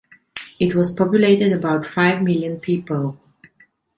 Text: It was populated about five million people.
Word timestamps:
It 0.59 0.73
was 0.73 0.91
populated 0.95 1.53
about 1.53 1.85
five 1.85 2.23
million 2.23 2.59
people. 2.59 3.19